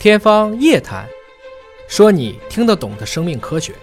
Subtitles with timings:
[0.00, 1.04] 天方夜谭，
[1.88, 3.74] 说你听得懂的生命科学。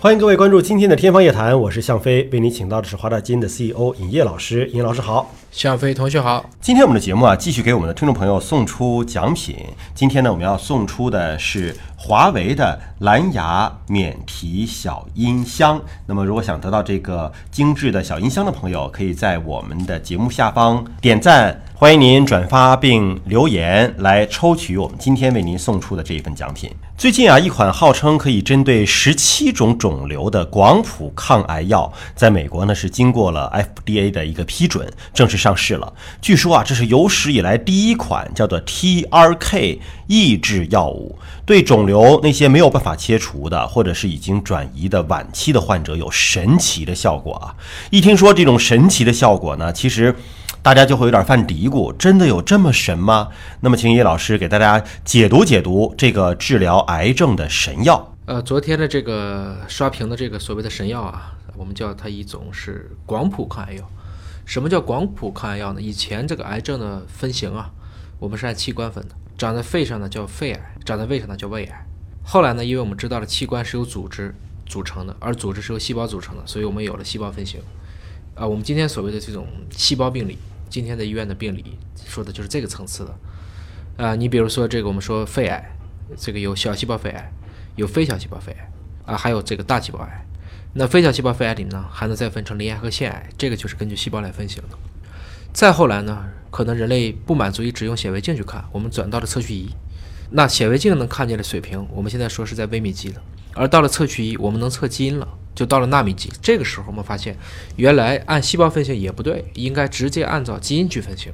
[0.00, 4.68] 欢迎各位关注今天的天方夜谭，我是向飞，为你请到的是华大基因的 CEO 尹烨老师。
[4.70, 6.50] 尹老师好，向飞同学好。
[6.60, 9.56] 今天我们的节目啊，继续给我们的听众朋友送出奖品。
[9.94, 11.72] 今天呢，我们要送出的是
[12.06, 15.82] 华为的蓝牙免提小音箱。
[16.06, 21.60] 那么，如果想得到这个精致的小音箱的朋友，可以在我们的节目下方点赞。
[21.74, 26.70] 欢迎您转发并留言来抽取我们今天为您送出的这一份奖品。
[26.96, 33.52] 最近啊，一款号称可以针对十七种肿瘤的广谱抗癌药，在美国呢是经过了
[33.84, 35.92] FDA 的一个批准，正式上市了。
[36.22, 47.54] 据说啊，这是有史以来第一款叫做 TRK 抑制药物，对肿瘤那些没有办法切除的，或者是已经转移的晚期的患者有神奇的效果啊！
[47.90, 50.14] 一听说这种神奇的效果呢，其实。
[50.62, 53.28] 大家就会有点犯嘀咕，真的有这么神吗？
[53.60, 58.12] 那么，请叶老师给大家解读解读这个治疗癌症的神药。
[58.24, 63.88] 呃，昨天的这个刷屏的这个所谓的神药啊，我们叫它一种是广谱抗癌药。
[64.44, 65.80] 什么叫广谱抗癌药呢？
[65.80, 67.70] 以前这个癌症的分型啊，
[68.18, 71.86] 我们是按器官分的，长在肺上呢叫肺癌，长在胃上呢叫胃癌。
[72.22, 74.34] 后来呢，因为我们知道了器官是由组织
[74.64, 77.60] 组成的，而组织是由细胞组成的，所以我们有了细胞分型。
[78.34, 80.38] 啊，我们今天所谓的这种细胞病理。
[80.68, 85.76] 今天的医院的病理说的就是这个层次的，啊，你比如说这个我们说肺癌，
[86.16, 87.32] 这个有小细胞肺癌，
[87.76, 88.72] 有非小细胞肺癌，
[89.06, 90.26] 啊，还有这个大细胞癌。
[90.74, 94.76] 那非小细胞肺癌里呢，还能再分成鳞癌和腺癌，这个就是根据细胞来分型的。
[95.52, 96.24] 再后来呢，
[96.56, 99.68] 可能人类不满足于只用显微镜去看，我们转到了测序仪。
[100.30, 103.20] 那显微镜能看见的水平，我们现在说是在微米级的，
[103.52, 105.28] 而到了测序仪，我们能测基因了。
[105.54, 107.36] 就到了纳米级，这个时候我们发现，
[107.76, 111.30] 原来按细胞分型也不对，应该直接按照基因去分型。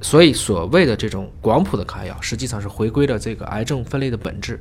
[0.00, 4.58] 所以所谓的这种广谱的抗癌药，实际上是回归了这个癌症分类的本质，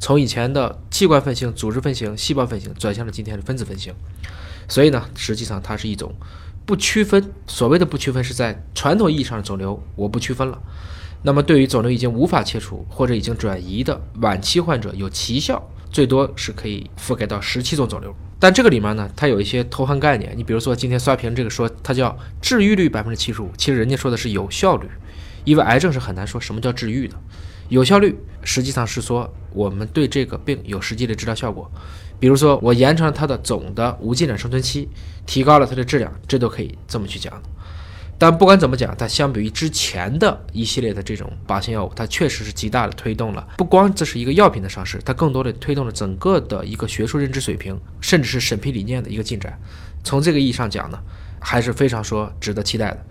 [0.00, 3.94] 从以前的器官分型、组织分型、细胞分型，转向了今天的分子分型。
[4.68, 6.12] 所以呢，实际上它是一种
[6.70, 7.32] 不区分。
[7.48, 10.56] 所谓的不区分，是在传统意义上的肿瘤，我不区分了。
[11.22, 15.60] 那么对于肿瘤已经无法切除或者已经转移的晚期患者，有奇效。
[15.90, 20.32] 最多是可以覆盖到十七种肿瘤，但这个里面呢，它有一些偷换概念。
[20.36, 24.88] 你比如说今天刷屏这个说它叫治愈率百分之七十五，其实人家说的是有效率，
[25.42, 27.16] 因为癌症是很难说什么叫治愈的。
[27.68, 31.68] 有效率实际上是说我们对这个病有实际的治疗效果，
[32.20, 34.88] 比如说我延长了它的总的无进展生存期，
[35.26, 37.48] 提高了它的质量，这都可以这么去讲的。
[38.18, 43.48] 但不管怎么讲，它相比于之前的一系列的这种靶向药物，它确实是极大的推动了。
[43.56, 49.58] 不光这是一个药品的上市，它更多的推动了整个的一个学术认知水平，甚至是审批理念的一个进展。
[50.04, 50.98] 从这个意义上讲呢，
[51.38, 53.06] 还是非常说值得期待的。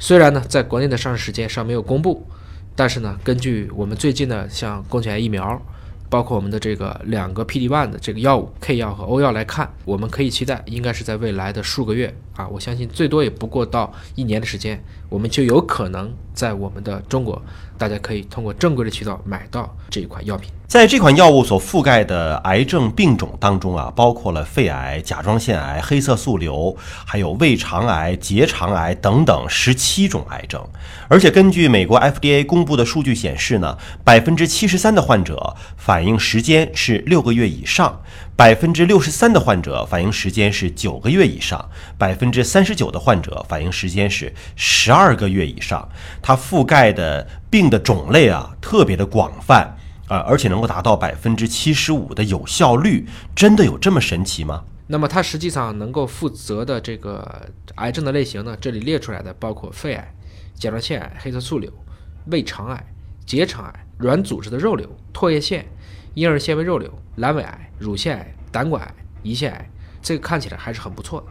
[0.00, 2.26] 虽然呢，在国内的上市时间尚没有公布，
[2.74, 5.62] 但是呢，根据我们最近的像宫颈癌疫苗。
[6.10, 17.42] 包括我们的这个两个 P D one 的这个药物 K 药和 O 药来看，我们可以期待，应该是在未来的数个月啊，我相信最多也不过到一年的时间，我们就有可能在我们的中国，
[17.76, 20.48] 大家可以通过正规的渠道买到这一款药品。
[20.68, 30.64] 在这款药物所覆盖的癌症病种当中啊，包括了肺癌、甲状腺癌、黑色素瘤，还有胃肠癌、结肠癌等等十七种癌症。
[31.08, 38.02] 而且根据美国 FDA 公布的数据显示呢，百分之七十三的患者反应时间是六个月以上，
[38.38, 41.68] 百分之六十三的患者反应时间是九个月以上，
[41.98, 45.88] 百分之三十九的患者反应时间是十二个月以上。
[46.22, 49.76] 它覆盖的病的种类啊，特别的广泛。
[50.06, 54.62] 啊，而且能够达到百分之七十五的有效率，真的有这么神奇吗？
[54.86, 58.56] 那么它实际上能够负责的这个癌症的类型呢？
[58.58, 60.14] 这里列出来的包括肺癌、
[60.54, 61.70] 甲状腺癌、黑色素瘤、
[62.26, 62.86] 胃肠癌、
[63.26, 65.66] 结肠癌、软组织的肉瘤、唾液腺、
[66.14, 69.70] 婴儿纤维肉瘤、阑尾癌、乳腺癌、胆管癌、胰腺癌，
[70.02, 71.26] 这个看起来还是很不错的。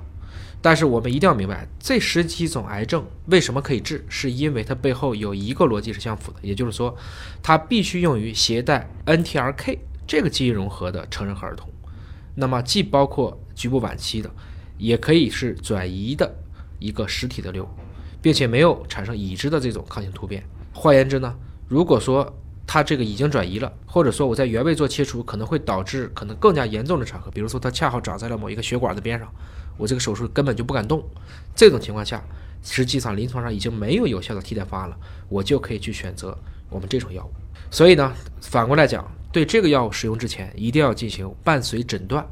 [0.59, 6.95] 但是我们一定要明白，这十几种癌症为什么可以治，是因为它背后有一个逻辑是相符的，也就是说，
[7.43, 9.77] 它必须用于携带 NTRK
[10.07, 11.69] 这个基因融合的成人和儿童。
[12.33, 14.31] 那么既包括局部晚期的，
[14.77, 16.35] 也可以是转移的
[16.79, 17.67] 一个实体的瘤，
[18.21, 20.43] 并且没有产生已知的这种抗性突变。
[20.73, 21.35] 换言之呢，
[21.67, 22.35] 如果说
[22.67, 29.27] 它这个已经转移了，或者说我在原位做切除，可能会导致可能更加严重的场合，比如说它恰好长在了某一个血管的边上。
[29.77, 31.03] 我这个手术根本就不敢动，
[31.55, 32.21] 这种情况下，
[32.63, 34.97] 实际上临床上已经没有有效的替代方案了，
[35.29, 36.37] 我就可以去选择
[36.69, 37.31] 我们这种药物。
[37.69, 38.11] 所以呢，
[38.41, 42.25] 反过来讲，对这个药物使用之前，一定要进行伴随诊断，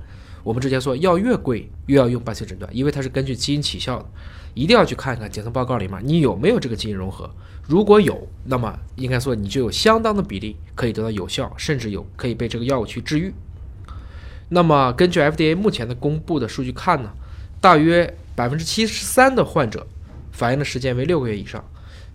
[0.45, 4.06] 我们之前说药越贵越要用伴随诊断，因为它是根据基因起效的，
[4.53, 7.27] 一定要去看一看检测报告里面你有没有这个基因融合。
[7.68, 13.33] 如果有，那么应该说你就有相当的比例可以得到有效，甚至有可以被这个药物去治愈。
[14.50, 17.12] 那么根据 FDA 目前的公布的数据看呢，
[17.59, 19.88] 大约百分之七十三的患者
[20.31, 21.65] 反应的时间为六个月以上，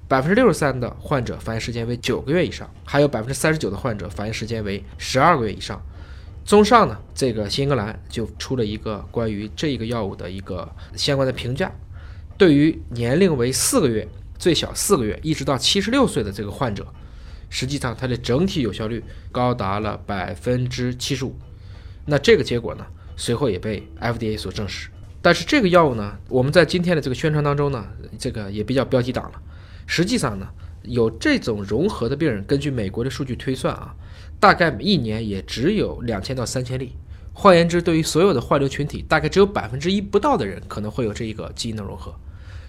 [0.07, 5.83] 百分之六十三的患者反应时间为九个月以上，还有百分之三十九的患者反应时间为十二个月以上。
[6.45, 11.71] 综上呢，这个新英格兰就出了一个关于这个药物的一个相关的评价，
[12.37, 14.09] 对于年龄为四个月、
[14.39, 16.87] 最小四个月一直到七十六岁的这个患者，
[17.49, 21.37] 实际上它的整体有效率高达了百分之七十五。
[22.07, 24.89] 那这个结果呢，随后也被 FDA 所证实。
[25.23, 27.87] 但是这个药物呢，我们在今天的这个宣传当中呢，
[28.19, 29.43] 这个也比较标题党了。
[29.87, 30.49] 实际上呢，
[30.83, 33.95] 有这种融合的病人，根据美国的数据推算啊，
[34.41, 36.97] 大概一年也只有两千到三千例。
[37.33, 42.13] 换言之，对于所有的患瘤群体，大概只有百分之一不到的人可能会有这一个基因的融合。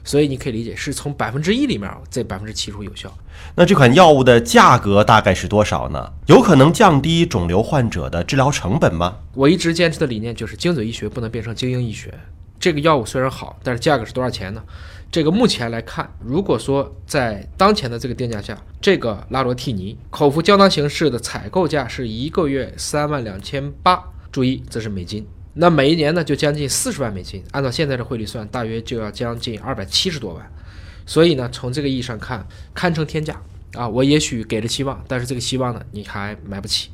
[0.03, 3.15] 所以你可以理解，是从百分之一里面这百分之七十五有效。
[3.55, 6.11] 那这款药物的价格大概是多少呢？
[6.25, 9.17] 有可能降低肿瘤患者的治疗成本吗？
[9.35, 12.13] 我一直坚持的理念就是精准医学不能变成精英医学。
[12.59, 14.63] 这个药物虽然好，但是价格是多少钱呢？
[15.11, 25.27] 这个目前来看，如果说在当前的这个定价下，这个拉罗替尼口服胶囊形式的采购价是一个月三万两千八，注意这是美金。
[25.55, 30.49] 那每一年呢，就将近四十万美金，按照现在的汇率算，大约就要将近二百七十多万。
[31.05, 33.35] 所以呢，从这个意义上看，堪称天价
[33.73, 33.89] 啊！
[33.89, 36.89] 我也许给了希望，但是这个希望呢，你还买不起。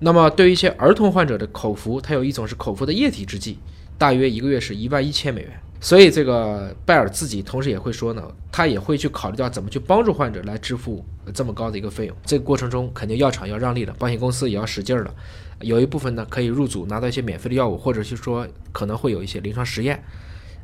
[0.00, 3.58] 那么对于一些儿童患者的口服，它有一种是口服的液体制剂，
[3.96, 5.61] 大约一个月是一万一千美元。
[5.84, 12.16] 所以这个拜尔自己同时也会说呢，他也会去考虑到怎么去帮助患者来支付这么高的一个费用。
[12.24, 15.12] 这个过程中，肯定药厂要让利了，保险公司也要使劲儿了。
[15.60, 20.00] 有一部分呢可以入组拿到一些免费的药物，或者是说可能会有一些临床实验。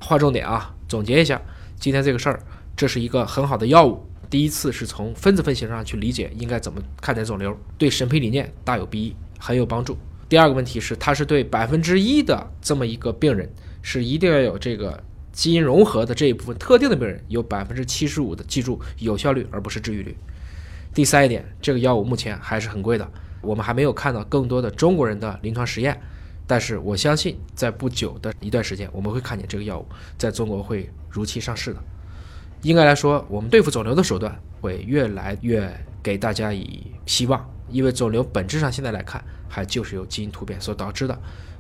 [0.01, 1.43] 划重点啊，总结一下
[1.81, 2.41] 今天这个事儿，
[2.77, 4.01] 这是一个很好的药物。
[4.31, 9.99] 第一次是从分子分型上去理解应该怎么看待肿瘤，对审批理念大有裨益，很有帮助。
[10.29, 13.51] 第二个问题是，它是对百分之一的这么一个病人，
[13.83, 15.03] 是一定要有这个。
[15.39, 20.17] 基因融合的这一部分特定的病人有百分之七十五的，记住有效率而不是治愈率。
[20.93, 23.09] 第三一点，这个药物目前还是很贵的，
[23.41, 25.97] 我们还没有看到更多的中国人的临床实验，
[26.45, 29.87] 但是我相信在不久的一段时间，我们会看见这个药物
[30.19, 31.81] 在中国会如期上市的。
[32.63, 41.17] 应该来说，我们对付肿瘤的手段会越来越给大家以希望，因为肿瘤本质上现在来看还就是由基因突变所导致的。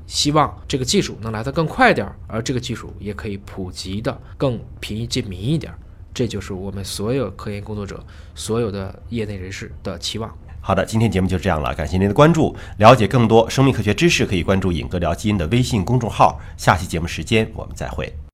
[0.08, 5.72] 希望这个技术能来得更快点儿，而这个技术也可以普及的更平易近民一点，
[6.12, 8.02] 这就是我们所有科研工作者、
[8.34, 10.36] 所有的业内人士的期望。
[10.60, 12.56] 好的，今天节目就这样了，感谢您的关注。
[12.78, 16.40] 了解更多生命科学知识，可以关注“尹哥聊基因”的微信公众号。
[16.56, 18.12] 下期节目时间我们再会。